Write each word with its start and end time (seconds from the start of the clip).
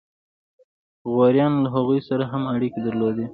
غوریانو 1.11 1.63
له 1.65 1.69
هغوی 1.75 1.99
سره 2.09 2.23
هم 2.31 2.43
اړیکې 2.53 2.79
درلودې. 2.83 3.25